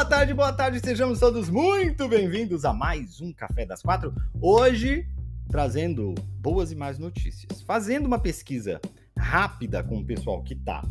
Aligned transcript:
Boa 0.00 0.08
tarde, 0.08 0.32
boa 0.32 0.50
tarde, 0.50 0.80
sejamos 0.80 1.20
todos 1.20 1.50
muito 1.50 2.08
bem-vindos 2.08 2.64
a 2.64 2.72
mais 2.72 3.20
um 3.20 3.34
Café 3.34 3.66
das 3.66 3.82
Quatro. 3.82 4.14
Hoje, 4.40 5.06
trazendo 5.46 6.14
boas 6.38 6.72
e 6.72 6.74
mais 6.74 6.98
notícias. 6.98 7.60
Fazendo 7.60 8.06
uma 8.06 8.18
pesquisa 8.18 8.80
rápida 9.14 9.84
com 9.84 9.98
o 9.98 10.04
pessoal 10.04 10.42
que 10.42 10.54
tá 10.54 10.82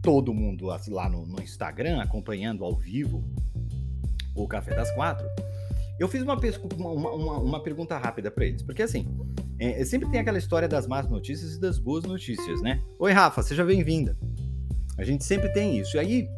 todo 0.00 0.32
mundo 0.32 0.66
lá 0.86 1.08
no, 1.08 1.26
no 1.26 1.42
Instagram, 1.42 2.00
acompanhando 2.00 2.64
ao 2.64 2.76
vivo 2.76 3.24
o 4.36 4.46
Café 4.46 4.72
das 4.72 4.88
Quatro, 4.92 5.26
eu 5.98 6.06
fiz 6.06 6.22
uma, 6.22 6.36
uma, 6.36 7.10
uma, 7.10 7.38
uma 7.38 7.60
pergunta 7.60 7.98
rápida 7.98 8.30
para 8.30 8.46
eles, 8.46 8.62
porque 8.62 8.84
assim, 8.84 9.04
é, 9.58 9.84
sempre 9.84 10.08
tem 10.10 10.20
aquela 10.20 10.38
história 10.38 10.68
das 10.68 10.86
más 10.86 11.10
notícias 11.10 11.56
e 11.56 11.60
das 11.60 11.76
boas 11.76 12.04
notícias, 12.04 12.62
né? 12.62 12.80
Oi, 13.00 13.10
Rafa, 13.10 13.42
seja 13.42 13.64
bem-vinda. 13.64 14.16
A 14.96 15.02
gente 15.02 15.24
sempre 15.24 15.48
tem 15.48 15.76
isso. 15.76 15.96
E 15.96 15.98
aí, 15.98 16.28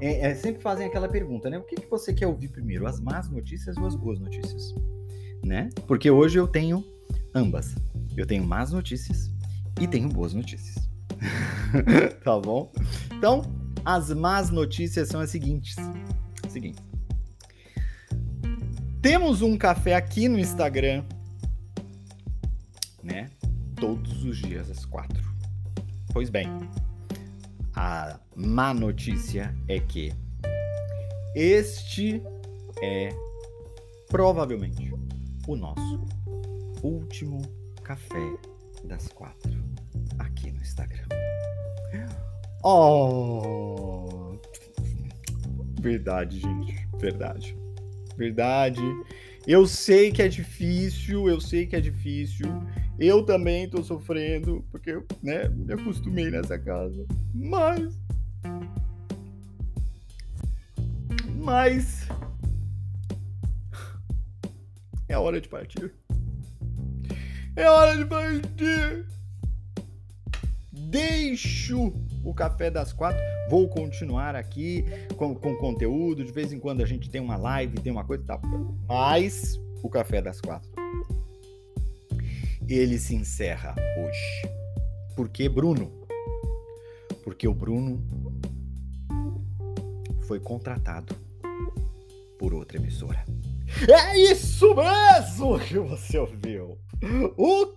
é, 0.00 0.30
é, 0.30 0.34
sempre 0.34 0.62
fazem 0.62 0.86
aquela 0.86 1.08
pergunta, 1.08 1.50
né? 1.50 1.58
O 1.58 1.62
que, 1.62 1.76
que 1.76 1.88
você 1.88 2.12
quer 2.12 2.26
ouvir 2.26 2.48
primeiro, 2.48 2.86
as 2.86 3.00
más 3.00 3.28
notícias 3.28 3.76
ou 3.76 3.86
as 3.86 3.94
boas 3.94 4.18
notícias? 4.18 4.74
Né? 5.44 5.68
Porque 5.86 6.10
hoje 6.10 6.38
eu 6.38 6.46
tenho 6.46 6.84
ambas. 7.34 7.74
Eu 8.16 8.26
tenho 8.26 8.44
más 8.44 8.72
notícias 8.72 9.30
e 9.80 9.86
tenho 9.86 10.08
boas 10.08 10.34
notícias. 10.34 10.88
tá 12.24 12.38
bom? 12.38 12.72
Então, 13.16 13.42
as 13.84 14.10
más 14.10 14.50
notícias 14.50 15.08
são 15.08 15.20
as 15.20 15.30
seguintes. 15.30 15.76
Seguinte. 16.48 16.82
Temos 19.02 19.40
um 19.40 19.56
café 19.56 19.94
aqui 19.94 20.28
no 20.28 20.38
Instagram, 20.38 21.04
né? 23.02 23.30
Todos 23.76 24.24
os 24.24 24.36
dias 24.38 24.70
às 24.70 24.84
quatro. 24.84 25.22
Pois 26.12 26.28
bem, 26.28 26.48
a 27.80 28.20
má 28.36 28.74
notícia 28.74 29.56
é 29.66 29.80
que 29.80 30.12
este 31.34 32.22
é 32.82 33.08
provavelmente 34.06 34.92
o 35.48 35.56
nosso 35.56 36.04
último 36.82 37.40
café 37.82 38.36
das 38.84 39.08
quatro 39.08 39.58
aqui 40.18 40.52
no 40.52 40.60
Instagram. 40.60 41.08
Oh! 42.62 44.38
Verdade, 45.80 46.38
gente. 46.38 46.86
Verdade. 46.98 47.56
Verdade. 48.14 48.82
Eu 49.46 49.66
sei 49.66 50.12
que 50.12 50.20
é 50.20 50.28
difícil, 50.28 51.30
eu 51.30 51.40
sei 51.40 51.66
que 51.66 51.76
é 51.76 51.80
difícil. 51.80 52.46
Eu 53.00 53.24
também 53.24 53.66
tô 53.66 53.82
sofrendo, 53.82 54.62
porque 54.70 55.02
né, 55.22 55.48
me 55.48 55.72
acostumei 55.72 56.30
nessa 56.30 56.58
casa. 56.58 57.06
Mas. 57.34 57.98
Mas. 61.36 62.06
É 65.08 65.16
hora 65.16 65.40
de 65.40 65.48
partir. 65.48 65.94
É 67.56 67.70
hora 67.70 67.96
de 67.96 68.04
partir. 68.04 69.06
Deixo 70.70 71.94
o 72.22 72.34
Café 72.34 72.70
das 72.70 72.92
Quatro. 72.92 73.18
Vou 73.48 73.66
continuar 73.70 74.36
aqui 74.36 74.84
com, 75.16 75.34
com 75.34 75.56
conteúdo. 75.56 76.22
De 76.22 76.32
vez 76.32 76.52
em 76.52 76.60
quando 76.60 76.82
a 76.82 76.86
gente 76.86 77.08
tem 77.08 77.22
uma 77.22 77.38
live, 77.38 77.80
tem 77.80 77.90
uma 77.90 78.04
coisa 78.04 78.22
e 78.22 78.26
tal. 78.26 78.42
Mas 78.86 79.58
o 79.82 79.88
Café 79.88 80.20
das 80.20 80.38
Quatro 80.38 80.69
ele 82.74 82.98
se 82.98 83.14
encerra 83.14 83.74
hoje. 83.98 84.54
Por 85.16 85.28
que 85.28 85.48
Bruno? 85.48 85.90
Porque 87.24 87.46
o 87.48 87.54
Bruno 87.54 88.02
foi 90.22 90.38
contratado 90.40 91.14
por 92.38 92.54
outra 92.54 92.78
emissora. 92.78 93.24
É 93.88 94.18
isso 94.18 94.74
mesmo 94.74 95.58
que 95.58 95.78
você 95.78 96.18
ouviu! 96.18 96.78
O 97.36 97.74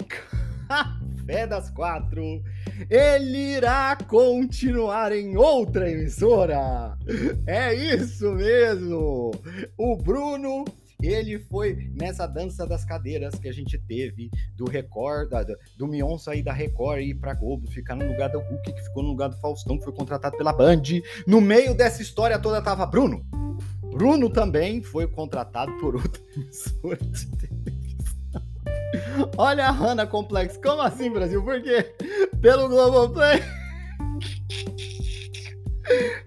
Café 0.67 1.47
das 1.47 1.69
Quatro 1.69 2.41
ele 2.89 3.55
irá 3.55 3.97
continuar 4.07 5.11
em 5.11 5.37
outra 5.37 5.89
emissora. 5.89 6.97
É 7.47 7.73
isso 7.73 8.31
mesmo! 8.31 9.31
O 9.77 9.95
Bruno 9.97 10.65
ele 11.05 11.39
foi 11.39 11.91
nessa 11.93 12.25
dança 12.25 12.65
das 12.65 12.85
cadeiras 12.85 13.35
que 13.35 13.49
a 13.49 13.51
gente 13.51 13.77
teve 13.77 14.29
do 14.55 14.65
Record, 14.65 15.29
do 15.77 15.87
Mion 15.87 16.17
sair 16.17 16.41
da 16.41 16.53
Record 16.53 17.01
e 17.01 17.09
ir 17.09 17.15
pra 17.15 17.33
Globo, 17.33 17.67
ficar 17.67 17.95
no 17.95 18.07
lugar 18.07 18.29
do 18.29 18.39
Hulk, 18.39 18.73
que 18.73 18.81
ficou 18.81 19.03
no 19.03 19.09
lugar 19.09 19.29
do 19.29 19.37
Faustão, 19.37 19.77
que 19.77 19.83
foi 19.83 19.93
contratado 19.93 20.37
pela 20.37 20.53
Band. 20.53 20.83
No 21.27 21.41
meio 21.41 21.75
dessa 21.75 22.01
história 22.01 22.39
toda 22.39 22.61
tava 22.61 22.85
Bruno. 22.85 23.25
Bruno 23.91 24.29
também 24.29 24.81
foi 24.81 25.07
contratado 25.07 25.71
por 25.79 25.95
outra 25.95 26.21
emissora 26.35 26.97
de 26.97 27.27
televisão. 27.37 28.41
Olha 29.37 29.67
a 29.67 29.71
Hanna 29.71 30.07
Complex. 30.07 30.57
Como 30.57 30.81
assim, 30.81 31.11
Brasil? 31.11 31.43
Por 31.43 31.61
quê? 31.61 31.93
Pelo 32.41 32.69
Globoplay. 32.69 33.41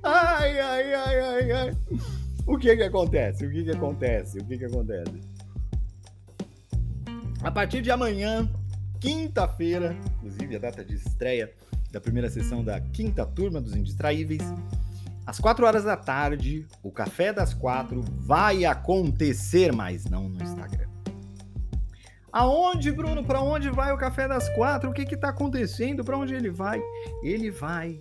Ai, 0.03 0.61
ai, 0.61 0.95
ai, 0.95 1.21
ai, 1.21 1.53
ai. 1.53 1.77
O 2.47 2.57
que 2.57 2.77
que 2.77 2.83
acontece? 2.85 3.45
O 3.45 3.51
que 3.51 3.65
que 3.65 3.71
acontece? 3.73 4.39
O 4.39 4.45
que 4.45 4.57
que 4.57 4.65
acontece? 4.65 5.21
A 7.43 7.51
partir 7.51 7.83
de 7.83 7.91
amanhã, 7.91 8.49
quinta-feira, 9.01 9.97
inclusive 10.17 10.57
a 10.57 10.59
data 10.59 10.85
de 10.85 10.95
estreia 10.95 11.53
da 11.91 12.01
primeira 12.01 12.31
sessão 12.31 12.65
da 12.65 12.81
quinta 12.81 13.27
turma 13.27 13.61
dos 13.61 13.75
Indistraíveis, 13.75 14.43
às 15.27 15.41
quatro 15.41 15.67
horas 15.67 15.83
da 15.83 15.97
tarde, 15.97 16.65
o 16.85 16.93
Café 16.93 17.33
das 17.33 17.53
Quatro 17.53 18.01
vai 18.19 18.65
acontecer, 18.65 19.73
mas 19.73 20.05
não 20.05 20.29
no 20.29 20.41
Instagram. 20.41 20.87
Aonde, 22.33 22.93
Bruno? 22.93 23.25
Para 23.25 23.41
onde 23.41 23.71
vai 23.71 23.93
o 23.93 23.99
Café 23.99 24.29
das 24.29 24.49
Quatro? 24.51 24.91
O 24.91 24.93
que 24.93 25.03
está 25.03 25.31
acontecendo? 25.31 26.05
Para 26.05 26.17
onde 26.17 26.33
ele 26.33 26.51
vai? 26.51 26.81
Ele 27.25 27.51
vai 27.51 28.01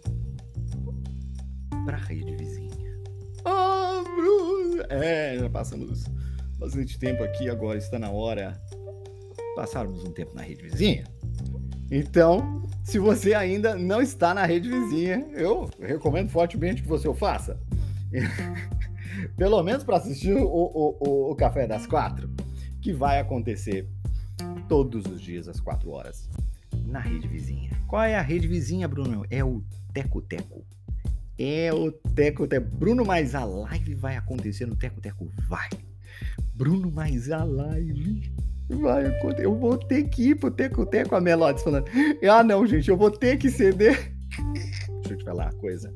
para 1.83 1.97
a 1.97 1.99
rede. 1.99 2.35
Ah! 2.35 2.44
É, 4.89 5.37
já 5.37 5.49
passamos 5.49 6.05
bastante 6.57 6.97
tempo 6.97 7.23
aqui, 7.23 7.49
agora 7.49 7.77
está 7.77 7.99
na 7.99 8.09
hora 8.09 8.59
passarmos 9.55 10.03
um 10.03 10.11
tempo 10.11 10.35
na 10.35 10.41
rede 10.41 10.63
vizinha. 10.63 11.05
Então, 11.89 12.63
se 12.83 12.99
você 12.99 13.33
ainda 13.33 13.75
não 13.75 14.01
está 14.01 14.33
na 14.33 14.45
rede 14.45 14.69
vizinha, 14.69 15.25
eu 15.33 15.69
recomendo 15.79 16.29
fortemente 16.29 16.81
que 16.81 16.87
você 16.87 17.07
o 17.07 17.13
faça. 17.13 17.59
Pelo 19.37 19.61
menos 19.63 19.83
para 19.83 19.97
assistir 19.97 20.33
o, 20.33 20.45
o, 20.45 20.97
o, 20.99 21.31
o, 21.31 21.35
Café 21.35 21.67
das 21.67 21.87
Quatro, 21.87 22.29
que 22.81 22.91
vai 22.91 23.19
acontecer 23.19 23.87
todos 24.67 25.05
os 25.05 25.21
dias 25.21 25.47
às 25.47 25.59
quatro 25.59 25.91
horas 25.91 26.29
na 26.85 26.99
rede 26.99 27.27
vizinha. 27.27 27.71
Qual 27.87 28.03
é 28.03 28.15
a 28.15 28.21
rede 28.21 28.47
vizinha, 28.47 28.87
Bruno? 28.87 29.25
É 29.29 29.43
o 29.43 29.63
Teco 29.93 30.21
Teco. 30.21 30.65
É 31.37 31.73
o 31.73 31.91
Teco 31.91 32.47
Teco. 32.47 32.67
Bruno 32.77 33.05
mais 33.05 33.35
a 33.35 33.43
live 33.43 33.93
vai 33.95 34.15
acontecer 34.15 34.65
no 34.65 34.75
Teco 34.75 35.01
Teco. 35.01 35.29
Vai. 35.47 35.69
Bruno 36.53 36.89
mais 36.89 37.29
a 37.29 37.43
live. 37.43 38.31
Vai 38.69 39.05
acontecer. 39.05 39.45
Eu 39.45 39.55
vou 39.55 39.77
ter 39.77 40.03
que 40.09 40.29
ir 40.29 40.35
pro 40.35 40.49
Teco 40.49 40.85
Teco. 40.85 41.15
A 41.15 41.21
Melodes 41.21 41.63
falando. 41.63 41.87
Ah, 42.29 42.43
não, 42.43 42.65
gente. 42.65 42.89
Eu 42.89 42.97
vou 42.97 43.11
ter 43.11 43.37
que 43.37 43.49
ceder. 43.49 44.13
Deixa 45.01 45.13
eu 45.13 45.17
te 45.17 45.23
falar 45.25 45.51
uma 45.51 45.59
coisa. 45.59 45.93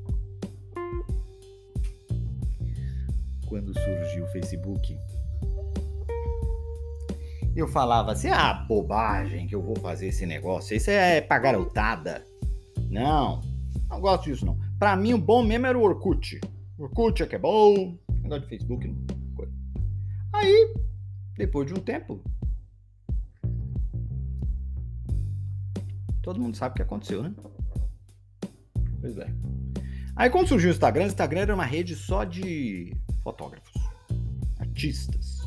Quando 3.47 3.73
surgiu 3.73 4.25
o 4.25 4.27
Facebook, 4.27 4.95
eu 7.55 7.67
falava 7.67 8.11
assim: 8.11 8.29
ah, 8.29 8.65
bobagem 8.67 9.47
que 9.47 9.55
eu 9.55 9.61
vou 9.61 9.75
fazer 9.77 10.07
esse 10.07 10.25
negócio. 10.25 10.75
Isso 10.75 10.91
é 10.91 11.21
pra 11.21 11.39
garotada. 11.39 12.23
Não, 12.89 13.41
não 13.89 13.99
gosto 13.99 14.25
disso 14.25 14.45
não. 14.45 14.68
Pra 14.79 14.95
mim, 14.95 15.13
o 15.13 15.17
bom 15.17 15.43
mesmo 15.43 15.67
era 15.67 15.77
o 15.77 15.83
Orkut. 15.83 16.39
Orkut 16.77 17.21
é 17.21 17.27
que 17.27 17.35
é 17.35 17.39
bom. 17.39 17.97
Negócio 18.23 18.43
de 18.43 18.49
Facebook, 18.49 18.87
não. 18.87 19.19
Aí, 20.31 20.73
depois 21.35 21.67
de 21.67 21.73
um 21.73 21.81
tempo, 21.81 22.23
todo 26.21 26.39
mundo 26.39 26.55
sabe 26.55 26.73
o 26.73 26.75
que 26.75 26.81
aconteceu, 26.81 27.23
né? 27.23 27.33
Pois 29.01 29.17
é. 29.17 29.27
Aí 30.15 30.29
quando 30.29 30.47
surgiu 30.47 30.69
o 30.69 30.73
Instagram, 30.73 31.05
o 31.05 31.07
Instagram 31.07 31.41
era 31.41 31.55
uma 31.55 31.65
rede 31.65 31.95
só 31.95 32.23
de 32.23 32.95
fotógrafos, 33.23 33.73
artistas. 34.59 35.39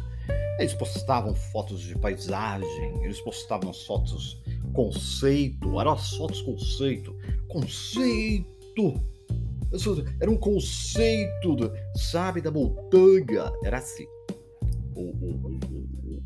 Eles 0.58 0.74
postavam 0.74 1.34
fotos 1.34 1.80
de 1.80 1.96
paisagem, 1.98 3.02
eles 3.02 3.20
postavam 3.20 3.70
as 3.70 3.82
fotos 3.84 4.42
conceito, 4.72 5.80
eram 5.80 5.92
as 5.92 6.10
fotos 6.16 6.42
conceito, 6.42 7.16
conceito. 7.48 9.11
Era 10.20 10.30
um 10.30 10.36
conceito, 10.36 11.56
sabe, 11.96 12.40
da 12.40 12.50
montanha. 12.50 13.52
Era 13.64 13.78
assim 13.78 14.06
o, 14.94 15.00
o, 15.00 15.60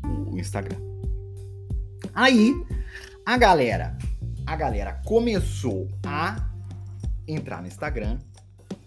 o, 0.05 0.33
o 0.33 0.39
Instagram. 0.39 0.77
Aí 2.13 2.53
a 3.25 3.37
galera, 3.37 3.97
a 4.45 4.55
galera 4.55 5.01
começou 5.05 5.87
a 6.05 6.49
entrar 7.27 7.61
no 7.61 7.67
Instagram. 7.67 8.19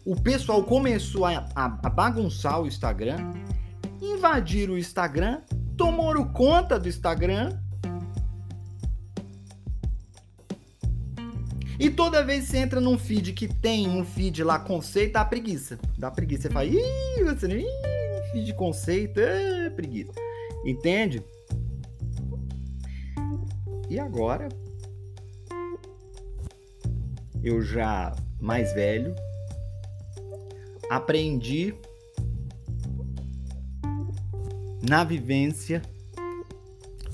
O 0.04 0.20
pessoal 0.20 0.64
começou 0.64 1.26
a, 1.26 1.46
a, 1.54 1.64
a 1.64 1.90
bagunçar 1.90 2.60
o 2.60 2.66
Instagram, 2.66 3.18
invadir 4.00 4.70
o 4.70 4.78
Instagram, 4.78 5.42
tomaram 5.76 6.24
conta 6.32 6.78
do 6.78 6.88
Instagram. 6.88 7.58
E 11.80 11.88
toda 11.88 12.22
vez 12.22 12.44
que 12.44 12.50
você 12.50 12.58
entra 12.58 12.78
num 12.78 12.98
feed 12.98 13.32
que 13.32 13.48
tem 13.48 13.88
um 13.88 14.04
feed 14.04 14.44
lá 14.44 14.58
conceito, 14.58 15.14
dá 15.14 15.24
preguiça. 15.24 15.78
Dá 15.96 16.10
preguiça. 16.10 16.42
Você 16.42 16.50
fala, 16.50 16.66
ih, 16.66 17.24
você, 17.24 17.46
ih, 17.58 18.32
feed 18.32 18.52
conceito, 18.52 19.18
é 19.18 19.70
preguiça. 19.70 20.12
Entende? 20.62 21.24
E 23.88 23.98
agora, 23.98 24.46
eu 27.42 27.62
já 27.62 28.14
mais 28.38 28.74
velho, 28.74 29.14
aprendi 30.90 31.74
na 34.86 35.02
vivência 35.02 35.80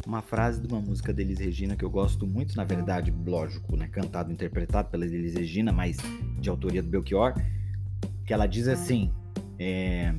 uma 0.07 0.23
frase 0.23 0.61
de 0.61 0.69
uma 0.69 0.81
música 0.81 1.13
da 1.13 1.21
Elis 1.21 1.41
Regina 1.41 1.77
que 1.77 1.85
eu 1.85 1.91
gosto 1.91 2.27
muito, 2.27 2.57
na 2.57 2.65
verdade, 2.65 3.13
lógico, 3.27 3.77
né, 3.77 3.89
cantado, 3.89 4.33
interpretado 4.33 4.89
pela 4.89 5.05
Elis 5.05 5.35
Regina, 5.35 5.73
mas 5.73 5.97
de 6.39 6.49
autoria 6.49 6.83
do 6.83 6.89
Belchior, 6.89 7.35
que 8.25 8.33
ela 8.33 8.47
diz 8.47 8.69
assim, 8.69 9.13
é, 9.59 10.15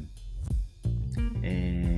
é, 1.42 1.98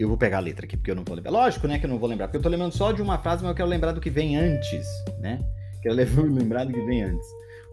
Eu 0.00 0.08
vou 0.08 0.16
pegar 0.16 0.38
a 0.38 0.40
letra 0.40 0.64
aqui 0.64 0.78
porque 0.78 0.90
eu 0.90 0.94
não 0.94 1.04
vou 1.04 1.14
lembrar. 1.14 1.30
Lógico, 1.30 1.68
né, 1.68 1.78
que 1.78 1.84
eu 1.84 1.90
não 1.90 1.98
vou 1.98 2.08
lembrar, 2.08 2.26
porque 2.26 2.38
eu 2.38 2.42
tô 2.42 2.48
lembrando 2.48 2.72
só 2.72 2.90
de 2.90 3.02
uma 3.02 3.18
frase, 3.18 3.42
mas 3.42 3.50
eu 3.50 3.54
quero 3.54 3.68
lembrar 3.68 3.92
do 3.92 4.00
que 4.00 4.08
vem 4.08 4.34
antes, 4.34 4.86
né? 5.18 5.38
Quero 5.82 5.94
lembrar 6.24 6.64
do 6.64 6.72
que 6.72 6.80
vem 6.86 7.02
antes. 7.02 7.26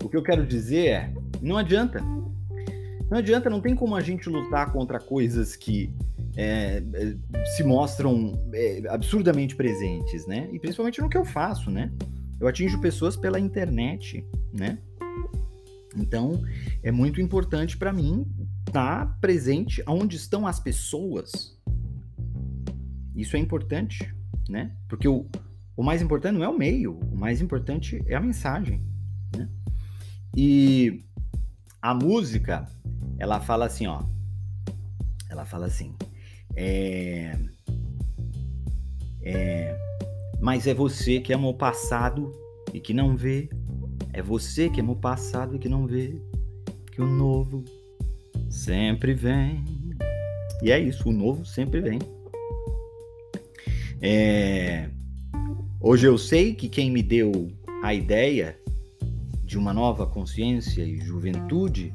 O 0.03 0.09
que 0.09 0.17
eu 0.17 0.21
quero 0.21 0.45
dizer 0.45 0.87
é, 0.87 1.13
não 1.41 1.57
adianta. 1.57 2.03
Não 3.09 3.19
adianta, 3.19 3.49
não 3.49 3.61
tem 3.61 3.75
como 3.75 3.95
a 3.95 4.01
gente 4.01 4.29
lutar 4.29 4.71
contra 4.71 4.99
coisas 4.99 5.55
que 5.55 5.93
é, 6.35 6.83
é, 6.93 7.45
se 7.55 7.63
mostram 7.63 8.33
é, 8.53 8.83
absurdamente 8.89 9.55
presentes, 9.55 10.27
né? 10.27 10.49
E 10.51 10.59
principalmente 10.59 11.01
no 11.01 11.09
que 11.09 11.17
eu 11.17 11.25
faço, 11.25 11.71
né? 11.71 11.91
Eu 12.39 12.47
atinjo 12.47 12.79
pessoas 12.79 13.15
pela 13.15 13.39
internet, 13.39 14.25
né? 14.53 14.77
Então, 15.95 16.43
é 16.83 16.91
muito 16.91 17.21
importante 17.21 17.77
para 17.77 17.91
mim 17.91 18.27
estar 18.67 19.05
tá 19.05 19.17
presente 19.19 19.81
onde 19.87 20.17
estão 20.17 20.45
as 20.45 20.59
pessoas, 20.59 21.57
isso 23.15 23.35
é 23.35 23.39
importante, 23.39 24.13
né? 24.47 24.75
Porque 24.87 25.07
o, 25.07 25.25
o 25.75 25.81
mais 25.81 26.01
importante 26.01 26.35
não 26.35 26.43
é 26.43 26.49
o 26.49 26.57
meio, 26.57 26.99
o 26.99 27.17
mais 27.17 27.41
importante 27.41 28.03
é 28.05 28.15
a 28.15 28.19
mensagem, 28.19 28.79
né? 29.35 29.49
E 30.35 31.03
a 31.81 31.95
música, 31.95 32.67
ela 33.19 33.39
fala 33.39 33.65
assim, 33.65 33.87
ó. 33.87 34.01
Ela 35.29 35.45
fala 35.45 35.65
assim, 35.65 35.93
é, 36.55 37.37
é, 39.21 39.77
mas 40.39 40.67
é 40.67 40.73
você 40.73 41.19
que 41.19 41.33
ama 41.33 41.47
o 41.47 41.53
passado 41.53 42.31
e 42.73 42.79
que 42.79 42.93
não 42.93 43.15
vê. 43.15 43.49
É 44.13 44.21
você 44.21 44.69
que 44.69 44.79
ama 44.79 44.93
o 44.93 44.95
passado 44.95 45.55
e 45.55 45.59
que 45.59 45.69
não 45.69 45.85
vê 45.85 46.19
que 46.91 47.01
o 47.01 47.07
novo 47.07 47.63
sempre 48.49 49.13
vem. 49.13 49.63
E 50.61 50.71
é 50.71 50.79
isso, 50.79 51.09
o 51.09 51.11
novo 51.11 51.45
sempre 51.45 51.81
vem. 51.81 51.99
É... 54.01 54.89
Hoje 55.79 56.07
eu 56.07 56.17
sei 56.17 56.55
que 56.55 56.67
quem 56.67 56.89
me 56.89 57.03
deu 57.03 57.51
a 57.83 57.93
ideia 57.93 58.57
de 59.43 59.57
uma 59.57 59.73
nova 59.73 60.07
consciência 60.07 60.83
e 60.83 60.99
juventude 60.99 61.93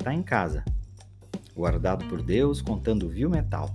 está 0.00 0.14
em 0.14 0.22
casa, 0.22 0.64
guardado 1.54 2.06
por 2.06 2.22
Deus, 2.22 2.62
contando 2.62 3.08
viu 3.08 3.28
metal. 3.28 3.74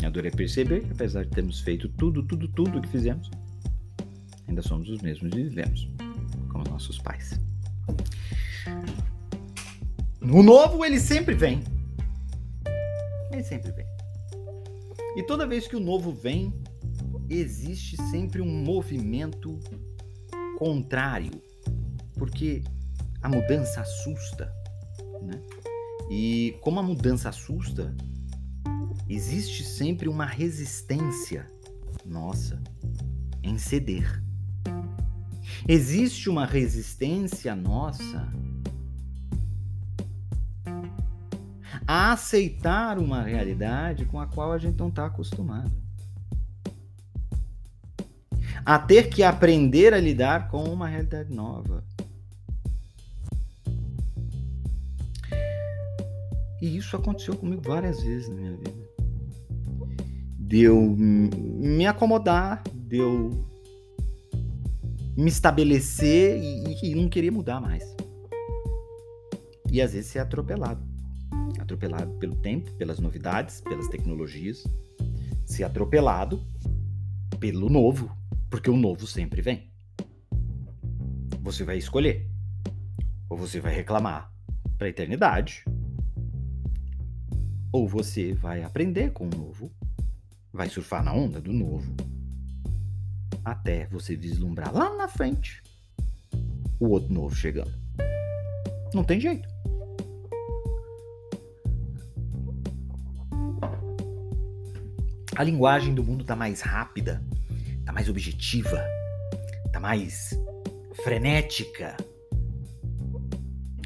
Eu 0.00 0.08
adorei 0.08 0.30
perceber 0.30 0.82
que, 0.82 0.92
apesar 0.92 1.24
de 1.24 1.30
termos 1.30 1.60
feito 1.60 1.88
tudo, 1.88 2.22
tudo, 2.22 2.46
tudo 2.48 2.80
que 2.80 2.88
fizemos, 2.88 3.30
ainda 4.46 4.60
somos 4.60 4.88
os 4.88 5.00
mesmos 5.00 5.32
e 5.32 5.44
vivemos 5.44 5.88
como 6.50 6.64
nossos 6.68 6.98
pais. 6.98 7.40
O 10.20 10.42
novo, 10.42 10.84
ele 10.84 11.00
sempre 11.00 11.34
vem. 11.34 11.62
Ele 13.32 13.42
sempre 13.42 13.72
vem. 13.72 13.86
E 15.16 15.22
toda 15.22 15.46
vez 15.46 15.66
que 15.66 15.76
o 15.76 15.80
novo 15.80 16.12
vem, 16.12 16.52
existe 17.30 17.96
sempre 18.10 18.42
um 18.42 18.62
movimento 18.62 19.58
contrário, 20.58 21.32
porque 22.14 22.62
a 23.22 23.28
mudança 23.28 23.80
assusta, 23.80 24.52
né? 25.22 25.40
E 26.10 26.58
como 26.60 26.80
a 26.80 26.82
mudança 26.82 27.28
assusta, 27.28 27.94
existe 29.08 29.64
sempre 29.64 30.08
uma 30.08 30.26
resistência 30.26 31.46
nossa 32.04 32.60
em 33.42 33.56
ceder. 33.58 34.22
Existe 35.68 36.28
uma 36.28 36.44
resistência 36.44 37.54
nossa 37.54 38.28
a 41.86 42.12
aceitar 42.12 42.98
uma 42.98 43.22
realidade 43.22 44.04
com 44.04 44.20
a 44.20 44.26
qual 44.26 44.52
a 44.52 44.58
gente 44.58 44.78
não 44.78 44.88
está 44.88 45.06
acostumado. 45.06 45.72
A 48.64 48.78
ter 48.78 49.08
que 49.08 49.22
aprender 49.22 49.92
a 49.92 50.00
lidar 50.00 50.48
com 50.48 50.64
uma 50.64 50.86
realidade 50.86 51.32
nova. 51.32 51.84
E 56.62 56.76
isso 56.76 56.94
aconteceu 56.96 57.36
comigo 57.36 57.60
várias 57.60 58.00
vezes 58.04 58.28
na 58.28 58.36
minha 58.36 58.56
vida. 58.56 58.88
Deu 60.38 60.80
me 60.96 61.84
acomodar, 61.88 62.62
deu 62.72 63.30
me 65.16 65.28
estabelecer 65.28 66.40
e, 66.40 66.92
e 66.92 66.94
não 66.94 67.08
queria 67.08 67.32
mudar 67.32 67.60
mais. 67.60 67.82
E 69.72 69.82
às 69.82 69.92
vezes 69.92 70.12
ser 70.12 70.20
atropelado 70.20 70.80
atropelado 71.60 72.12
pelo 72.18 72.36
tempo, 72.36 72.70
pelas 72.74 73.00
novidades, 73.00 73.60
pelas 73.60 73.88
tecnologias, 73.88 74.62
ser 75.44 75.64
atropelado 75.64 76.44
pelo 77.40 77.68
novo, 77.68 78.16
porque 78.48 78.70
o 78.70 78.76
novo 78.76 79.04
sempre 79.04 79.42
vem. 79.42 79.72
Você 81.40 81.64
vai 81.64 81.76
escolher. 81.76 82.30
Ou 83.28 83.36
você 83.36 83.58
vai 83.58 83.74
reclamar 83.74 84.32
para 84.78 84.86
a 84.86 84.90
eternidade, 84.90 85.64
ou 87.72 87.88
você 87.88 88.34
vai 88.34 88.62
aprender 88.62 89.12
com 89.12 89.26
o 89.26 89.30
novo, 89.30 89.72
vai 90.52 90.68
surfar 90.68 91.02
na 91.02 91.14
onda 91.14 91.40
do 91.40 91.52
novo, 91.52 91.94
até 93.44 93.86
você 93.86 94.14
vislumbrar 94.14 94.72
lá 94.72 94.94
na 94.94 95.08
frente 95.08 95.62
o 96.78 96.88
outro 96.88 97.12
novo 97.12 97.34
chegando. 97.34 97.72
Não 98.94 99.02
tem 99.02 99.18
jeito. 99.18 99.52
a 105.36 105.42
linguagem 105.42 105.94
do 105.94 106.04
mundo 106.04 106.22
está 106.22 106.36
mais 106.36 106.60
rápida, 106.60 107.22
está 107.80 107.92
mais 107.92 108.08
objetiva, 108.08 108.84
está 109.66 109.80
mais 109.80 110.38
frenética. 111.02 111.96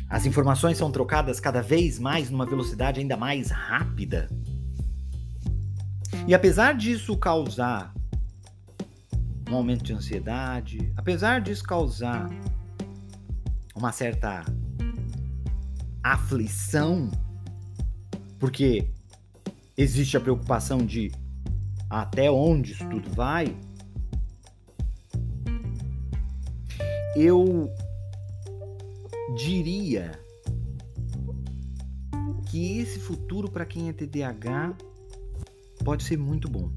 As 0.09 0.25
informações 0.25 0.79
são 0.79 0.91
trocadas 0.91 1.41
cada 1.41 1.61
vez 1.61 1.99
mais 1.99 2.31
numa 2.31 2.47
velocidade 2.47 3.01
ainda 3.01 3.17
mais 3.17 3.51
rápida. 3.51 4.29
E 6.27 6.35
apesar 6.35 6.75
disso 6.75 7.17
causar 7.17 7.93
um 9.51 9.55
aumento 9.55 9.85
de 9.85 9.93
ansiedade, 9.93 10.93
apesar 10.97 11.41
disso 11.41 11.65
causar 11.65 12.29
uma 13.75 13.93
certa 13.93 14.45
aflição, 16.03 17.11
porque 18.39 18.89
existe 19.77 20.17
a 20.17 20.21
preocupação 20.21 20.79
de 20.79 21.11
até 21.91 22.31
onde 22.31 22.73
isso 22.73 22.89
tudo 22.89 23.11
vai, 23.11 23.57
eu 27.17 27.73
diria 29.35 30.13
que 32.49 32.79
esse 32.79 32.99
futuro 32.99 33.51
para 33.51 33.67
quem 33.67 33.89
é 33.89 33.93
TDAH 33.93 34.77
pode 35.85 36.05
ser 36.05 36.17
muito 36.17 36.49
bom. 36.49 36.71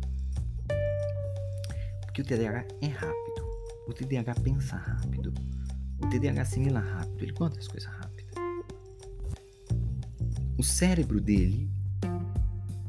Porque 2.06 2.22
o 2.22 2.26
TDAH 2.26 2.66
é 2.82 2.88
rápido. 2.88 3.50
O 3.88 3.94
TDAH 3.94 4.36
pensa 4.36 4.76
rápido. 4.76 5.34
O 6.02 6.08
TDAH 6.08 6.42
assimila 6.42 6.80
rápido. 6.80 7.24
Ele 7.24 7.34
conta 7.34 7.60
as 7.60 7.68
coisas 7.68 7.90
rápido. 7.90 8.30
O 10.58 10.64
cérebro 10.64 11.22
dele 11.22 11.70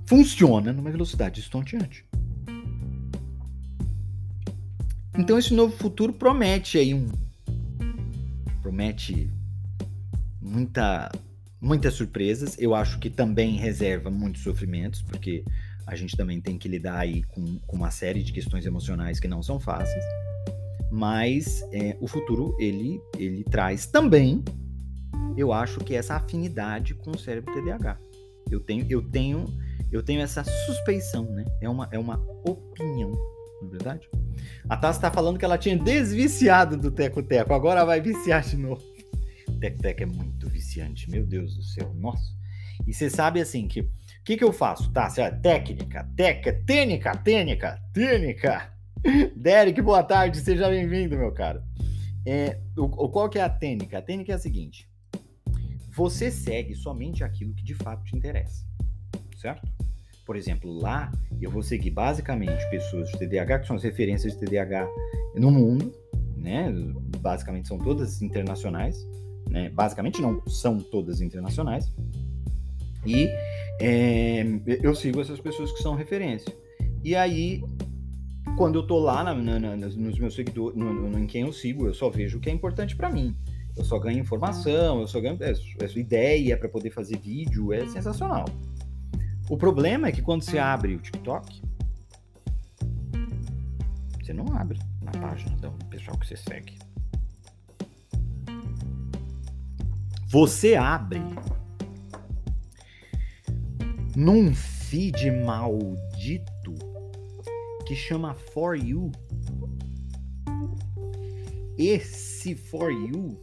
funciona 0.06 0.72
numa 0.72 0.90
velocidade 0.90 1.40
estonteante. 1.40 2.04
Então 5.16 5.38
esse 5.38 5.52
novo 5.52 5.76
futuro 5.76 6.12
promete 6.12 6.78
aí 6.78 6.94
um 6.94 7.08
promete 8.62 9.30
muita 10.50 11.10
muitas 11.60 11.94
surpresas. 11.94 12.56
Eu 12.58 12.74
acho 12.74 12.98
que 12.98 13.10
também 13.10 13.56
reserva 13.56 14.10
muitos 14.10 14.42
sofrimentos, 14.42 15.02
porque 15.02 15.44
a 15.86 15.94
gente 15.94 16.16
também 16.16 16.40
tem 16.40 16.58
que 16.58 16.68
lidar 16.68 16.98
aí 16.98 17.22
com, 17.24 17.58
com 17.66 17.76
uma 17.76 17.90
série 17.90 18.22
de 18.22 18.32
questões 18.32 18.64
emocionais 18.64 19.20
que 19.20 19.28
não 19.28 19.42
são 19.42 19.60
fáceis. 19.60 20.04
Mas 20.90 21.62
é, 21.72 21.96
o 22.00 22.08
futuro 22.08 22.56
ele 22.58 23.00
ele 23.18 23.44
traz 23.44 23.86
também, 23.86 24.42
eu 25.36 25.52
acho 25.52 25.78
que 25.80 25.94
essa 25.94 26.14
afinidade 26.16 26.94
com 26.94 27.12
o 27.12 27.18
cérebro 27.18 27.52
TDAH. 27.54 27.98
Eu 28.50 28.60
tenho 28.60 28.86
eu 28.90 29.02
tenho 29.02 29.44
eu 29.92 30.02
tenho 30.02 30.20
essa 30.20 30.42
suspeição, 30.44 31.24
né? 31.30 31.44
É 31.60 31.68
uma 31.68 31.88
é 31.92 31.98
uma 31.98 32.16
opinião, 32.44 33.10
não 33.60 33.68
é 33.68 33.70
verdade? 33.70 34.08
A 34.68 34.76
Tassi 34.76 34.98
está 34.98 35.10
falando 35.10 35.38
que 35.38 35.44
ela 35.44 35.58
tinha 35.58 35.76
desviciado 35.76 36.76
do 36.76 36.90
teco-teco, 36.90 37.52
agora 37.52 37.84
vai 37.84 38.00
viciar 38.00 38.42
de 38.42 38.56
novo. 38.56 38.82
Teco-teco 39.60 40.02
é 40.02 40.06
muito 40.06 40.48
viciante, 40.48 41.10
meu 41.10 41.26
Deus 41.26 41.54
do 41.54 41.62
céu, 41.62 41.92
nossa. 41.94 42.34
E 42.86 42.94
você 42.94 43.10
sabe 43.10 43.40
assim 43.40 43.68
que 43.68 43.82
o 43.82 43.90
que, 44.24 44.36
que 44.38 44.44
eu 44.44 44.52
faço? 44.52 44.90
Tá, 44.90 45.12
é 45.18 45.30
técnica, 45.30 46.08
teca, 46.16 46.52
tênica. 47.92 48.72
Derek, 49.36 49.82
boa 49.82 50.02
tarde, 50.02 50.38
seja 50.38 50.68
bem-vindo, 50.68 51.16
meu 51.16 51.30
caro. 51.32 51.62
É, 52.26 52.58
o, 52.76 53.08
qual 53.10 53.28
que 53.28 53.38
é 53.38 53.42
a 53.42 53.50
tênica? 53.50 53.98
A 53.98 54.02
tênica 54.02 54.32
é 54.32 54.34
a 54.34 54.38
seguinte: 54.38 54.88
você 55.94 56.30
segue 56.30 56.74
somente 56.74 57.22
aquilo 57.22 57.54
que 57.54 57.62
de 57.62 57.74
fato 57.74 58.02
te 58.04 58.16
interessa, 58.16 58.64
certo? 59.36 59.68
Por 60.24 60.36
exemplo, 60.36 60.72
lá 60.72 61.12
eu 61.40 61.50
vou 61.50 61.62
seguir 61.62 61.90
basicamente 61.90 62.68
pessoas 62.70 63.10
de 63.10 63.18
TDAH, 63.18 63.60
que 63.60 63.66
são 63.66 63.76
as 63.76 63.82
referências 63.82 64.32
de 64.32 64.38
TDAH 64.38 64.88
no 65.34 65.50
mundo, 65.50 65.92
né? 66.36 66.72
Basicamente 67.18 67.68
são 67.68 67.78
todas 67.78 68.22
internacionais, 68.22 69.06
né? 69.48 69.70
Basicamente 69.70 70.20
não, 70.20 70.42
são 70.46 70.78
todas 70.78 71.20
internacionais. 71.20 71.92
E 73.06 73.28
é, 73.80 74.44
eu 74.82 74.94
sigo 74.94 75.20
essas 75.20 75.40
pessoas 75.40 75.72
que 75.72 75.82
são 75.82 75.94
referência. 75.94 76.54
E 77.02 77.16
aí, 77.16 77.62
quando 78.56 78.78
eu 78.78 78.86
tô 78.86 78.98
lá 78.98 79.24
na, 79.24 79.34
na, 79.34 79.76
nos 79.76 80.18
meus 80.18 80.34
seguidores, 80.34 80.76
no, 80.76 80.92
no, 80.92 81.18
em 81.18 81.26
quem 81.26 81.42
eu 81.42 81.52
sigo, 81.52 81.86
eu 81.86 81.94
só 81.94 82.10
vejo 82.10 82.38
o 82.38 82.40
que 82.40 82.50
é 82.50 82.52
importante 82.52 82.94
para 82.94 83.10
mim. 83.10 83.34
Eu 83.76 83.84
só 83.84 83.98
ganho 83.98 84.18
informação, 84.18 85.00
eu 85.00 85.08
só 85.08 85.20
ganho 85.20 85.38
é, 85.40 85.52
é, 85.52 85.98
ideia 85.98 86.56
para 86.56 86.68
poder 86.68 86.90
fazer 86.90 87.18
vídeo, 87.18 87.72
é 87.72 87.86
sensacional. 87.86 88.44
O 89.48 89.56
problema 89.56 90.08
é 90.08 90.12
que 90.12 90.20
quando 90.22 90.42
você 90.42 90.58
abre 90.58 90.94
o 90.94 90.98
TikTok, 90.98 91.62
você 94.22 94.32
não 94.32 94.46
abre 94.56 94.78
na 95.02 95.12
página 95.12 95.56
do 95.56 95.70
pessoal 95.86 96.18
que 96.18 96.26
você 96.26 96.36
segue. 96.36 96.78
Você 100.32 100.76
abre 100.76 101.20
num 104.14 104.54
feed 104.54 105.28
maldito 105.44 106.72
que 107.84 107.96
chama 107.96 108.32
For 108.34 108.76
You. 108.76 109.10
Esse 111.76 112.54
For 112.54 112.92
You, 112.92 113.40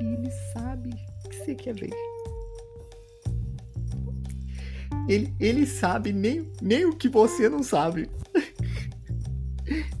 ele 0.00 0.30
sabe 0.54 0.88
que 1.28 1.36
você 1.36 1.54
quer 1.54 1.74
ver. 1.74 1.90
Ele, 5.06 5.34
ele 5.38 5.66
sabe 5.66 6.14
nem, 6.14 6.50
nem 6.62 6.86
o 6.86 6.96
que 6.96 7.10
você 7.10 7.46
não 7.50 7.62
sabe. 7.62 8.08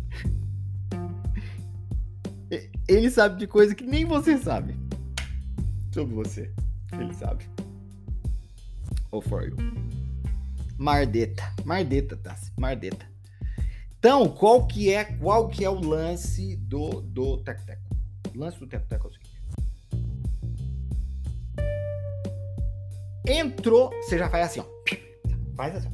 Ele 2.88 3.10
sabe 3.10 3.38
de 3.38 3.46
coisa 3.46 3.74
que 3.74 3.84
nem 3.84 4.06
você 4.06 4.38
sabe. 4.38 4.74
Sobre 5.92 6.14
você. 6.14 6.50
Ele 6.98 7.12
sabe. 7.12 7.44
Ou 9.10 9.20
for 9.20 9.42
you. 9.42 9.56
Mardeta. 10.78 11.54
Mardeta, 11.66 12.16
tá? 12.16 12.34
Mardeta. 12.58 13.06
Então, 13.98 14.26
qual 14.28 14.66
que 14.66 14.90
é, 14.90 15.04
qual 15.04 15.48
que 15.48 15.64
é 15.64 15.68
o 15.68 15.78
lance 15.78 16.56
do 16.56 17.02
do 17.02 17.36
Teco 17.38 17.66
Teco? 17.66 17.82
O 18.34 18.38
lance 18.38 18.58
do 18.58 18.66
Teco 18.66 18.86
Teco 18.86 19.08
é 19.08 19.10
o 19.10 19.12
seguinte. 19.12 19.38
Entrou, 23.26 23.90
você 23.90 24.16
já 24.16 24.30
faz 24.30 24.46
assim, 24.46 24.60
ó. 24.60 24.66
Faz 25.54 25.76
assim. 25.76 25.90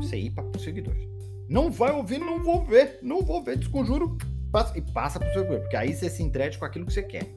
Você 0.00 0.16
ir 0.16 0.30
para 0.30 0.44
os 0.44 0.62
seguidores. 0.62 1.06
Não 1.46 1.70
vai 1.70 1.90
ouvir, 1.90 2.18
não 2.18 2.42
vou 2.42 2.64
ver. 2.64 3.00
Não 3.02 3.20
vou 3.20 3.42
ver, 3.42 3.58
desconjuro. 3.58 4.16
Passa, 4.54 4.78
e 4.78 4.80
passa 4.80 5.18
para 5.18 5.28
o 5.28 5.34
seguidor. 5.34 5.60
Porque 5.62 5.74
aí 5.74 5.92
você 5.92 6.08
se 6.08 6.22
entrete 6.22 6.56
com 6.56 6.64
aquilo 6.64 6.86
que 6.86 6.92
você 6.92 7.02
quer. 7.02 7.28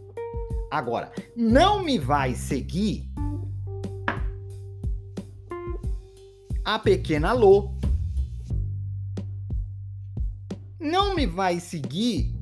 Agora, 0.70 1.12
não 1.36 1.82
me 1.82 1.98
vai 1.98 2.36
seguir 2.36 3.12
a 6.64 6.78
pequena 6.78 7.34
Lô. 7.34 7.74
Não 10.80 11.16
me 11.16 11.26
vai 11.26 11.60
seguir 11.60 12.36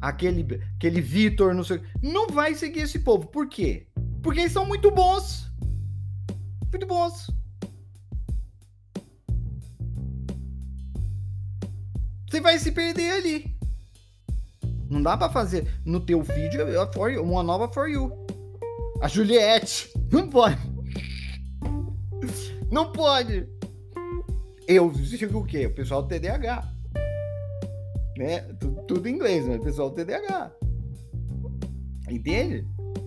aquele, 0.00 0.60
aquele 0.74 1.00
Vitor, 1.00 1.54
não 1.54 1.62
sei. 1.62 1.80
Não 2.02 2.26
vai 2.26 2.56
seguir 2.56 2.80
esse 2.80 2.98
povo. 2.98 3.28
Por 3.28 3.48
quê? 3.48 3.86
Porque 4.24 4.40
eles 4.40 4.52
são 4.52 4.66
muito 4.66 4.90
bons. 4.90 5.48
Muito 6.68 6.84
bons. 6.84 7.30
Você 12.28 12.40
vai 12.40 12.58
se 12.58 12.72
perder 12.72 13.12
ali. 13.12 13.51
Não 14.92 15.02
dá 15.02 15.16
para 15.16 15.30
fazer 15.30 15.66
no 15.86 16.00
teu 16.00 16.22
vídeo 16.22 16.66
uma 17.22 17.42
nova 17.42 17.66
For 17.72 17.88
You. 17.88 18.12
A 19.00 19.08
Juliette. 19.08 19.90
Não 20.12 20.28
pode. 20.28 20.58
Não 22.70 22.92
pode. 22.92 23.48
Eu 24.68 24.90
digo 24.90 25.38
o 25.38 25.46
quê? 25.46 25.66
O 25.66 25.74
pessoal 25.74 26.02
do 26.02 26.08
TDAH. 26.08 26.70
Né? 28.18 28.40
Tudo, 28.60 28.82
tudo 28.82 29.08
em 29.08 29.14
inglês, 29.14 29.48
mas 29.48 29.60
o 29.60 29.62
pessoal 29.62 29.88
do 29.88 29.96
TDAH. 29.96 30.52
Entende? 32.10 32.66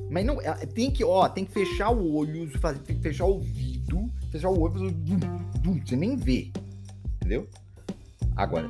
Mas 0.09 0.25
não, 0.25 0.41
é, 0.41 0.53
tem 0.65 0.89
que, 0.89 1.03
ó, 1.03 1.29
tem 1.29 1.45
que 1.45 1.51
fechar 1.51 1.91
o 1.91 2.15
olho, 2.15 2.49
fazer, 2.59 2.79
tem 2.79 2.95
que 2.95 3.03
fechar 3.03 3.25
o 3.25 3.33
ouvido, 3.33 4.09
fechar 4.31 4.49
o 4.49 4.59
olho, 4.59 4.91
você 5.85 5.95
nem 5.95 6.15
vê. 6.15 6.51
Entendeu? 7.17 7.47
Agora, 8.35 8.69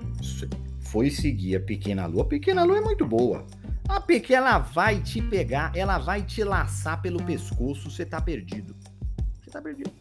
foi 0.96 1.12
seguir 1.12 1.58
a 1.58 1.60
Pequena 1.60 2.06
Lua. 2.06 2.22
A 2.22 2.26
Pequena 2.26 2.64
Lua 2.64 2.78
é 2.78 2.82
muito 2.82 3.06
boa. 3.06 3.46
A 3.86 4.00
pequena 4.00 4.60
vai 4.60 5.02
te 5.02 5.22
pegar, 5.22 5.76
ela 5.76 5.98
vai 5.98 6.24
te 6.24 6.42
laçar 6.42 7.02
pelo 7.02 7.22
pescoço, 7.22 7.92
você 7.92 8.06
tá 8.06 8.22
perdido. 8.22 8.74
Você 9.44 9.52
tá 9.52 9.62
perdido. 9.62 9.92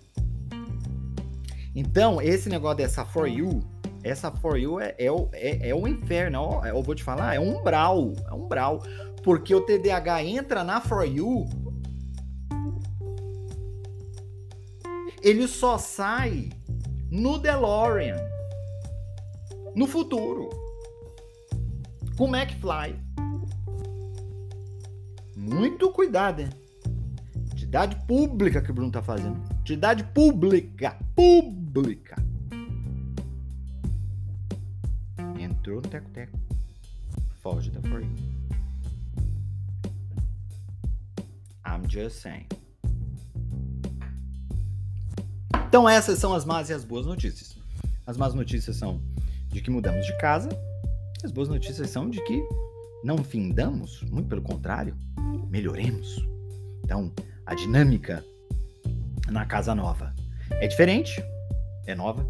Então, 1.74 2.22
esse 2.22 2.48
negócio 2.48 2.76
dessa 2.76 3.04
For 3.04 3.26
You, 3.26 3.60
essa 4.04 4.30
For 4.30 4.56
You 4.56 4.78
é, 4.78 4.94
é, 4.96 5.08
é, 5.32 5.68
é 5.70 5.74
o 5.74 5.88
inferno. 5.88 6.64
Eu 6.64 6.80
vou 6.80 6.94
te 6.94 7.02
falar, 7.02 7.34
é 7.34 7.40
um 7.40 7.58
umbral. 7.58 8.12
É 8.28 8.32
um 8.32 8.44
umbral. 8.44 8.80
Porque 9.24 9.52
o 9.52 9.62
TDAH 9.62 10.22
entra 10.22 10.62
na 10.62 10.80
For 10.80 11.04
You. 11.04 11.44
Ele 15.20 15.48
só 15.48 15.76
sai 15.76 16.50
no 17.10 17.36
DeLorean 17.36 18.16
no 19.74 19.88
futuro. 19.88 20.63
Com 22.16 22.30
o 22.30 22.36
McFly. 22.36 22.96
Muito 25.36 25.90
cuidado, 25.90 26.42
hein? 26.42 26.50
Entidade 27.52 27.96
pública 28.06 28.62
que 28.62 28.70
o 28.70 28.74
Bruno 28.74 28.92
tá 28.92 29.02
fazendo. 29.02 29.40
Entidade 29.60 30.04
pública. 30.04 30.96
Pública. 31.14 32.16
Entrou 35.38 35.76
no 35.76 35.88
teco-teco. 35.88 36.38
Foge 37.42 37.70
da 37.70 37.80
free. 37.82 38.08
I'm 41.66 41.88
just 41.88 42.20
saying. 42.20 42.46
Então 45.66 45.88
essas 45.88 46.20
são 46.20 46.32
as 46.32 46.44
más 46.44 46.70
e 46.70 46.72
as 46.72 46.84
boas 46.84 47.06
notícias. 47.06 47.56
As 48.06 48.16
más 48.16 48.34
notícias 48.34 48.76
são 48.76 49.02
de 49.48 49.60
que 49.60 49.70
mudamos 49.70 50.06
de 50.06 50.16
casa, 50.18 50.48
as 51.24 51.32
boas 51.32 51.48
notícias 51.48 51.88
são 51.88 52.10
de 52.10 52.22
que 52.24 52.46
não 53.02 53.18
findamos, 53.24 54.02
muito 54.02 54.28
pelo 54.28 54.42
contrário, 54.42 54.94
melhoremos. 55.48 56.22
Então, 56.84 57.12
a 57.46 57.54
dinâmica 57.54 58.22
na 59.30 59.46
casa 59.46 59.74
nova 59.74 60.14
é 60.50 60.66
diferente, 60.66 61.24
é 61.86 61.94
nova 61.94 62.28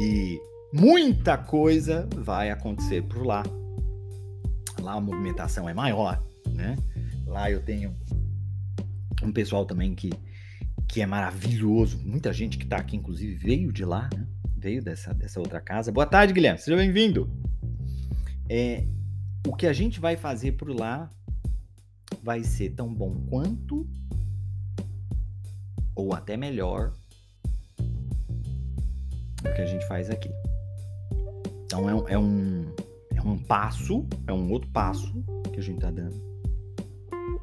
e 0.00 0.40
muita 0.72 1.38
coisa 1.38 2.08
vai 2.16 2.50
acontecer 2.50 3.02
por 3.02 3.24
lá. 3.24 3.44
Lá 4.80 4.94
a 4.94 5.00
movimentação 5.00 5.68
é 5.68 5.74
maior, 5.74 6.20
né? 6.48 6.76
Lá 7.24 7.50
eu 7.50 7.62
tenho 7.62 7.94
um 9.22 9.32
pessoal 9.32 9.64
também 9.64 9.94
que, 9.94 10.10
que 10.88 11.00
é 11.00 11.06
maravilhoso. 11.06 12.00
Muita 12.04 12.32
gente 12.32 12.58
que 12.58 12.64
está 12.64 12.78
aqui, 12.78 12.96
inclusive, 12.96 13.34
veio 13.34 13.72
de 13.72 13.84
lá, 13.84 14.08
né? 14.12 14.26
Veio 14.56 14.82
dessa, 14.82 15.14
dessa 15.14 15.38
outra 15.38 15.60
casa. 15.60 15.92
Boa 15.92 16.06
tarde, 16.06 16.32
Guilherme. 16.32 16.58
Seja 16.58 16.76
bem-vindo. 16.76 17.47
É, 18.48 18.84
o 19.46 19.54
que 19.54 19.66
a 19.66 19.72
gente 19.72 20.00
vai 20.00 20.16
fazer 20.16 20.52
por 20.52 20.70
lá 20.70 21.10
vai 22.22 22.42
ser 22.42 22.70
tão 22.70 22.92
bom 22.92 23.14
quanto 23.28 23.86
ou 25.94 26.14
até 26.14 26.36
melhor 26.36 26.92
do 29.42 29.54
que 29.54 29.60
a 29.60 29.66
gente 29.66 29.86
faz 29.86 30.10
aqui. 30.10 30.30
Então 31.64 31.88
é 31.88 31.94
um, 31.94 32.08
é 32.08 32.18
um, 32.18 32.74
é 33.14 33.20
um 33.20 33.38
passo, 33.38 34.06
é 34.26 34.32
um 34.32 34.50
outro 34.50 34.70
passo 34.70 35.12
que 35.52 35.58
a 35.58 35.62
gente 35.62 35.76
está 35.76 35.90
dando 35.90 36.16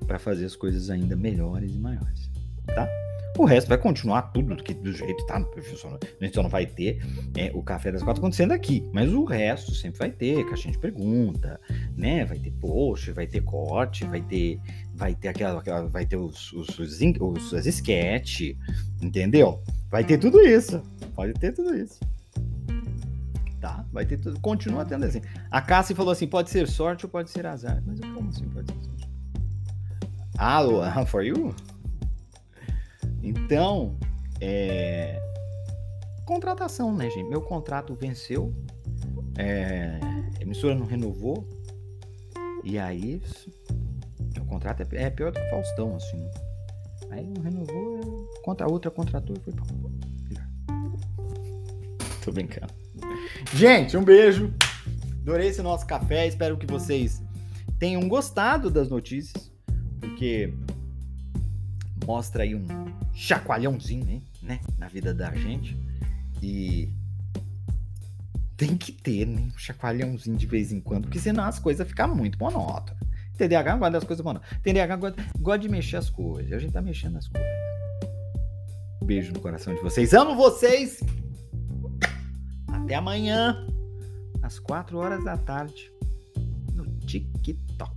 para 0.07 0.19
fazer 0.19 0.45
as 0.45 0.55
coisas 0.55 0.89
ainda 0.89 1.15
melhores 1.15 1.73
e 1.73 1.79
maiores, 1.79 2.31
tá? 2.67 2.87
O 3.37 3.43
resto 3.43 3.67
vai 3.67 3.77
continuar 3.77 4.21
tudo 4.33 4.55
do, 4.55 4.63
que, 4.63 4.73
do 4.73 4.93
jeito 4.93 5.25
tá 5.25 5.37
no 5.37 5.45
perfil. 5.47 5.77
A 6.21 6.23
gente 6.23 6.33
só 6.33 6.41
não 6.41 6.49
vai 6.49 6.65
ter 6.65 7.01
é, 7.35 7.51
o 7.53 7.61
café 7.61 7.91
das 7.91 8.01
quatro 8.01 8.21
acontecendo 8.21 8.53
aqui. 8.53 8.89
Mas 8.93 9.11
o 9.11 9.25
resto 9.25 9.73
sempre 9.75 9.99
vai 9.99 10.09
ter, 10.09 10.45
caixinha 10.45 10.71
de 10.71 10.79
pergunta, 10.79 11.59
né? 11.97 12.23
Vai 12.23 12.39
ter 12.39 12.51
post, 12.51 13.11
vai 13.11 13.27
ter 13.27 13.41
corte, 13.41 14.05
vai 14.05 14.21
ter. 14.21 14.59
Vai 14.93 15.13
ter 15.15 15.27
aquela. 15.27 15.59
aquela 15.59 15.87
vai 15.87 16.05
ter 16.05 16.15
os, 16.15 16.53
os, 16.53 16.79
os, 16.79 17.01
os, 17.01 17.51
os 17.51 17.65
sketch, 17.65 18.55
entendeu? 19.01 19.61
Vai 19.91 20.05
ter 20.05 20.17
tudo 20.17 20.39
isso. 20.39 20.81
Pode 21.13 21.33
ter 21.33 21.51
tudo 21.51 21.75
isso. 21.75 21.99
Tá? 23.59 23.85
Vai 23.91 24.05
ter 24.05 24.17
tudo. 24.17 24.39
Continua 24.39 24.85
tendo 24.85 25.05
assim. 25.05 25.21
A 25.51 25.61
Cassie 25.61 25.95
falou 25.95 26.13
assim: 26.13 26.27
pode 26.27 26.49
ser 26.49 26.69
sorte 26.69 27.05
ou 27.05 27.11
pode 27.11 27.29
ser 27.29 27.45
azar. 27.45 27.83
Mas 27.85 27.99
como 27.99 28.29
assim 28.29 28.47
pode 28.47 28.71
ser 28.71 28.79
sorte? 28.81 29.09
Ah, 30.37 31.03
for 31.05 31.21
you? 31.21 31.53
Então, 33.25 33.97
é... 34.39 35.19
contratação, 36.25 36.95
né, 36.95 37.09
gente? 37.09 37.27
Meu 37.27 37.41
contrato 37.41 37.95
venceu, 37.95 38.53
é... 39.35 39.99
a 40.37 40.41
emissora 40.41 40.75
não 40.75 40.85
renovou, 40.85 41.47
e 42.63 42.77
aí 42.77 43.19
o 44.39 44.45
contrato 44.45 44.81
é, 44.81 45.03
é 45.03 45.09
pior 45.09 45.31
do 45.31 45.39
que 45.39 45.47
o 45.47 45.49
Faustão, 45.49 45.95
assim. 45.95 46.29
Aí 47.09 47.25
não 47.25 47.41
renovou, 47.41 48.29
contra 48.43 48.67
a 48.67 48.69
outra 48.69 48.91
contratou 48.91 49.35
e 49.35 49.39
foi 49.39 49.53
pra 49.53 49.65
Tô 52.23 52.31
brincando. 52.31 52.73
Gente, 53.53 53.95
um 53.95 54.03
beijo. 54.03 54.53
Adorei 55.21 55.49
esse 55.49 55.61
nosso 55.61 55.85
café. 55.85 56.27
Espero 56.27 56.57
que 56.57 56.65
vocês 56.65 57.21
tenham 57.79 58.07
gostado 58.07 58.69
das 58.69 58.89
notícias, 58.89 59.51
porque 59.99 60.51
mostra 62.05 62.43
aí 62.43 62.55
um 62.55 62.65
chacoalhãozinho, 63.13 64.21
né, 64.41 64.59
na 64.77 64.87
vida 64.87 65.13
da 65.13 65.33
gente. 65.33 65.77
E 66.41 66.93
tem 68.57 68.77
que 68.77 68.91
ter, 68.91 69.25
né, 69.25 69.49
um 69.53 69.57
chacoalhãozinho 69.57 70.37
de 70.37 70.45
vez 70.45 70.71
em 70.71 70.79
quando, 70.79 71.03
porque 71.03 71.19
senão 71.19 71.43
as 71.43 71.59
coisas 71.59 71.87
ficam 71.87 72.13
muito 72.15 72.37
monótonas. 72.37 72.99
TDAH 73.37 73.77
gosta 73.77 73.91
das 73.91 74.03
coisas 74.03 74.23
monótonas. 74.23 74.57
TDAH 74.61 74.95
gosta, 74.95 75.25
gosta 75.39 75.59
de 75.59 75.69
mexer 75.69 75.97
as 75.97 76.09
coisas. 76.09 76.53
A 76.53 76.59
gente 76.59 76.71
tá 76.71 76.81
mexendo 76.81 77.17
as 77.17 77.27
coisas. 77.27 77.49
Beijo 79.03 79.33
no 79.33 79.39
coração 79.39 79.73
de 79.75 79.81
vocês. 79.81 80.13
Amo 80.13 80.35
vocês. 80.35 81.01
Até 82.67 82.95
amanhã, 82.95 83.67
às 84.41 84.57
4 84.59 84.97
horas 84.97 85.23
da 85.23 85.37
tarde, 85.37 85.91
no 86.73 86.85
TikTok. 86.99 87.91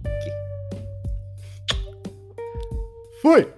Fui! 3.23 3.58